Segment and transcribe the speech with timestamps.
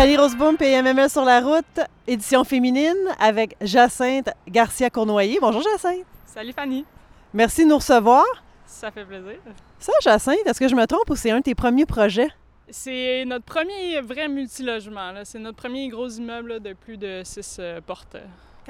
[0.00, 5.36] Fanny Roseboom, PMML sur la route, édition féminine avec Jacinthe Garcia-Cournoyer.
[5.42, 6.06] Bonjour Jacinthe.
[6.24, 6.86] Salut Fanny.
[7.34, 8.24] Merci de nous recevoir.
[8.64, 9.36] Ça fait plaisir.
[9.78, 12.30] Ça, Jacinthe, est-ce que je me trompe ou c'est un de tes premiers projets?
[12.70, 15.12] C'est notre premier vrai multilogement.
[15.24, 18.16] C'est notre premier gros immeuble là, de plus de six euh, portes.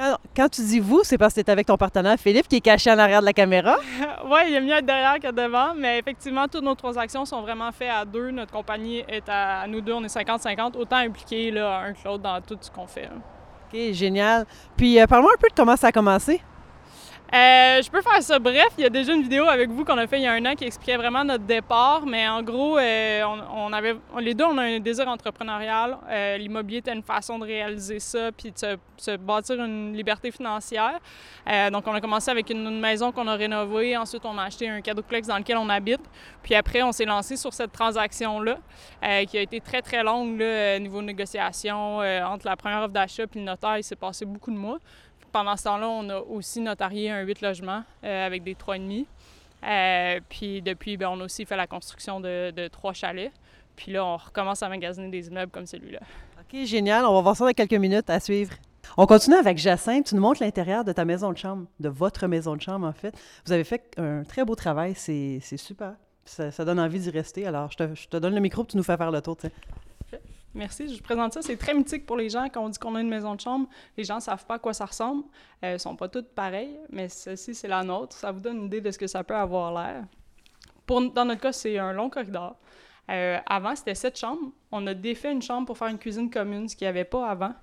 [0.00, 2.60] Quand, quand tu dis vous, c'est parce que tu avec ton partenaire Philippe qui est
[2.62, 3.76] caché en arrière de la caméra.
[4.24, 7.70] oui, il est mieux être derrière que devant, mais effectivement, toutes nos transactions sont vraiment
[7.70, 8.30] faites à deux.
[8.30, 11.98] Notre compagnie est à, à nous deux, on est 50-50, autant impliqués là, un que
[12.02, 13.02] l'autre dans tout ce qu'on fait.
[13.02, 13.10] là.
[13.70, 14.46] OK, génial.
[14.74, 16.40] Puis euh, parle-moi un peu de comment ça a commencé.
[17.32, 18.70] Euh, je peux faire ça bref.
[18.76, 20.44] Il y a déjà une vidéo avec vous qu'on a fait il y a un
[20.46, 22.04] an qui expliquait vraiment notre départ.
[22.04, 23.22] Mais en gros, euh,
[24.18, 25.96] les deux, on a un désir entrepreneurial.
[26.08, 30.98] Euh, L'immobilier était une façon de réaliser ça puis de se, bâtir une liberté financière.
[31.70, 33.96] Donc, on a commencé avec une, maison qu'on a rénovée.
[33.96, 36.00] Ensuite, on a acheté un cadoplex dans lequel on habite.
[36.42, 38.58] Puis après, on s'est lancé sur cette transaction-là
[39.26, 41.98] qui a été très, très longue là, niveau négociation.
[41.98, 44.78] Entre la première offre d'achat puis le notaire, il s'est passé beaucoup de mois.
[45.32, 49.06] Pendant ce temps-là, on a aussi notarié un 8 logements euh, avec des 3,5.
[49.62, 53.32] Euh, puis depuis, ben, on a aussi fait la construction de, trois chalets.
[53.76, 56.00] Puis là, on recommence à magasiner des immeubles comme celui-là.
[56.40, 57.04] OK, génial.
[57.04, 58.52] On va voir ça dans quelques minutes à suivre.
[58.96, 60.06] On continue avec Jacinthe.
[60.06, 62.92] Tu nous montres l'intérieur de ta maison de chambre, de votre maison de chambre, en
[62.92, 63.14] fait.
[63.46, 64.94] Vous avez fait un très beau travail.
[64.96, 65.94] C'est super.
[66.24, 67.46] Ça, ça donne envie d'y rester.
[67.46, 69.36] Alors, je te, donne le micro pour tu nous fais faire le tour.
[69.36, 69.50] tiens.
[70.54, 71.42] Merci, je vous présente ça.
[71.42, 73.68] C'est très mythique pour les gens quand on dit qu'on a une maison de chambre.
[73.96, 75.24] Les gens ne savent pas à quoi ça ressemble.
[75.60, 78.16] Elles ne sont pas toutes pareilles, mais celle-ci, c'est la nôtre.
[78.16, 80.04] Ça vous donne une idée de ce que ça peut avoir l'air.
[80.88, 82.56] Dans notre cas, c'est un long corridor.
[83.10, 84.50] Euh, avant, c'était sept chambres.
[84.72, 87.28] On a défait une chambre pour faire une cuisine commune, ce qu'il n'y avait pas
[87.28, 87.54] avant.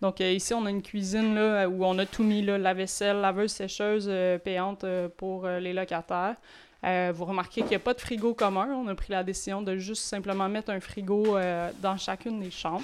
[0.00, 3.18] Donc euh, ici, on a une cuisine là, où on a tout mis, la vaisselle,
[3.20, 6.36] laveuse, sécheuse euh, payante euh, pour euh, les locataires.
[6.84, 8.68] Euh, vous remarquez qu'il n'y a pas de frigo commun.
[8.74, 12.50] On a pris la décision de juste simplement mettre un frigo euh, dans chacune des
[12.50, 12.82] chambres.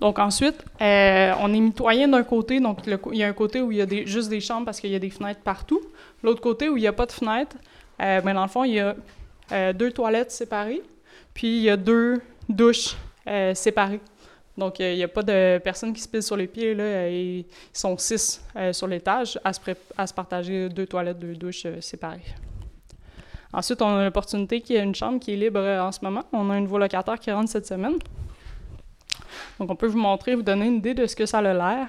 [0.00, 2.60] Donc ensuite, euh, on est mitoyen d'un côté.
[2.60, 4.90] Donc il y a un côté où il y a juste des chambres parce qu'il
[4.90, 5.80] y a des fenêtres partout.
[6.22, 7.56] L'autre côté où il n'y a pas de fenêtres,
[8.00, 8.94] euh, ben, dans le fond, il y a
[9.72, 10.82] deux toilettes séparées.
[11.34, 12.96] Puis il y a deux douches
[13.54, 14.00] séparées.
[14.58, 16.74] Donc, euh, il n'y a pas de personne qui se pile sur les pieds.
[16.74, 21.64] Là, euh, ils sont six euh, sur l'étage à se, partager deux toilettes, deux douches
[21.64, 22.34] euh, séparées.
[23.52, 26.00] Ensuite, on a l'opportunité qu'il y a une chambre qui est libre euh, en ce
[26.02, 26.24] moment.
[26.32, 27.94] On a un nouveau locataire qui rentre cette semaine.
[29.58, 31.88] Donc, on peut vous montrer, vous donner une idée de ce que ça a l'air.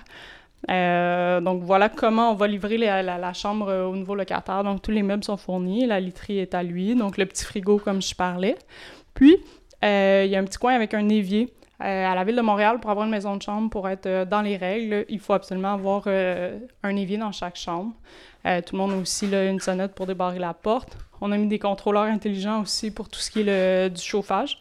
[0.70, 4.64] Euh, donc, voilà comment on va livrer la, chambre euh, au nouveau locataire.
[4.64, 5.86] Donc, tous les meubles sont fournis.
[5.86, 6.96] La literie est à lui.
[6.96, 8.56] Donc, le petit frigo, comme je parlais.
[9.14, 9.38] Puis,
[9.84, 11.52] euh, il y a un petit coin avec un évier.
[11.82, 14.26] Euh, à la ville de Montréal, pour avoir une maison de chambre, pour être euh,
[14.26, 17.94] dans les règles, il faut absolument avoir euh, un évier dans chaque chambre.
[18.44, 20.98] Tout le monde a aussi une sonnette pour débarrer la porte.
[21.20, 24.60] On a mis des contrôleurs intelligents aussi pour tout ce qui est du chauffage,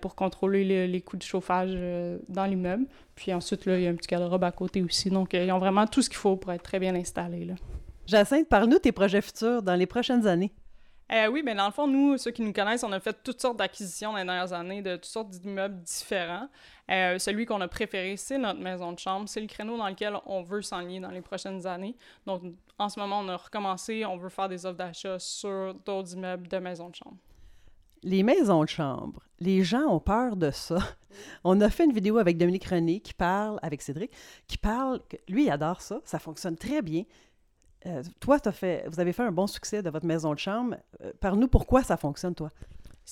[0.00, 1.70] pour contrôler le- les coûts de chauffage
[2.28, 2.84] dans l'immeuble.
[3.14, 5.08] Puis ensuite, il y a un petit garde-robe à côté aussi.
[5.08, 7.44] Donc, ils ont vraiment tout ce qu'il faut pour être très bien installés.
[7.44, 7.54] Là.
[8.08, 10.50] Jacinthe, parle-nous de tes projets futurs dans les prochaines années.
[11.12, 13.40] Euh, oui, mais dans le fond, nous, ceux qui nous connaissent, on a fait toutes
[13.40, 16.48] sortes d'acquisitions dans les dernières années, de toutes sortes d'immeubles différents.
[16.90, 19.28] Euh, celui qu'on a préféré, c'est notre maison de chambre.
[19.28, 21.96] C'est le créneau dans lequel on veut s'enligner dans les prochaines années.
[22.26, 22.42] Donc,
[22.78, 26.48] en ce moment, on a recommencé, on veut faire des offres d'achat sur d'autres immeubles
[26.48, 27.16] de maisons de chambre.
[28.02, 30.78] Les maisons de chambre, les gens ont peur de ça.
[31.44, 34.12] On a fait une vidéo avec Dominique René qui parle, avec Cédric,
[34.46, 37.04] qui parle, lui, il adore ça, ça fonctionne très bien.
[37.86, 40.76] Euh, toi, t'as fait, vous avez fait un bon succès de votre maison de chambre.
[41.02, 42.50] Euh, Parle-nous pourquoi ça fonctionne, toi?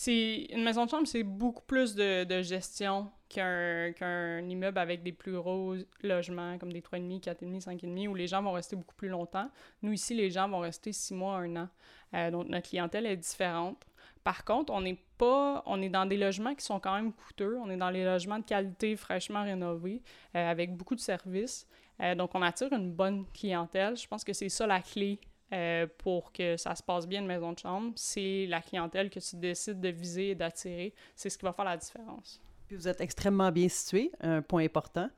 [0.06, 5.32] Une maison de chambre, c'est beaucoup plus de, gestion qu'un qu'un immeuble avec des plus
[5.32, 9.48] gros logements comme des 3,5, 4,5, 5,5 où les gens vont rester beaucoup plus longtemps.
[9.82, 11.68] Nous ici, les gens vont rester 6 mois, 1 an.
[12.14, 13.86] Euh, donc notre clientèle est différente.
[14.24, 17.58] Par contre, on n'est pas, on est dans des logements qui sont quand même coûteux.
[17.62, 20.02] On est dans les logements de qualité fraîchement rénovés
[20.34, 21.68] euh, avec beaucoup de services.
[22.00, 23.96] Euh, donc on attire une bonne clientèle.
[23.96, 25.18] Je pense que c'est ça la clé
[25.52, 29.20] euh, pour que ça se passe bien une maison de chambre, c'est la clientèle que
[29.20, 30.94] tu décides de viser et d'attirer.
[31.14, 32.40] C'est ce qui va faire la différence.
[32.66, 35.08] Puis vous êtes extrêmement bien situé, un point important.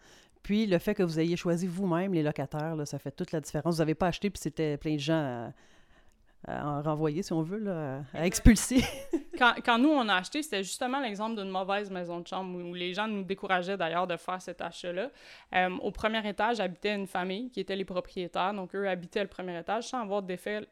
[0.42, 3.76] Puis le fait que vous ayez choisi vous-même les locataires, ça fait toute la différence.
[3.76, 5.52] Vous n'avez pas acheté, puis c'était plein de gens à,
[6.46, 8.84] à en renvoyer, si on veut, là, à, expulser.
[9.38, 12.70] Quand, quand nous, on a acheté, c'était justement l'exemple d'une mauvaise maison de chambre où,
[12.70, 15.10] où les gens nous décourageaient d'ailleurs de faire cet achat-là.
[15.54, 19.28] Euh, au premier étage habitait une famille qui était les propriétaires, donc eux habitaient le
[19.28, 20.66] premier étage sans avoir défait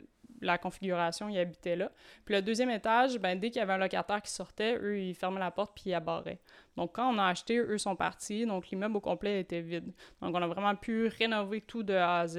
[0.44, 1.90] la configuration, ils habitaient là.
[2.24, 5.14] Puis le deuxième étage, ben, dès qu'il y avait un locataire qui sortait, eux, ils
[5.14, 6.40] fermaient la porte puis ils abarraient.
[6.76, 9.92] Donc quand on a acheté, eux sont partis, donc l'immeuble au complet était vide.
[10.20, 12.38] Donc on a vraiment pu rénover tout de A à Z.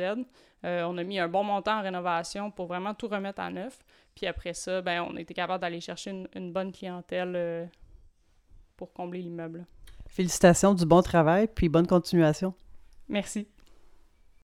[0.63, 3.79] Euh, on a mis un bon montant en rénovation pour vraiment tout remettre à neuf.
[4.15, 7.65] Puis après ça, ben, on était capable d'aller chercher une, une bonne clientèle euh,
[8.77, 9.65] pour combler l'immeuble.
[10.07, 12.53] Félicitations du bon travail, puis bonne continuation.
[13.07, 13.47] Merci.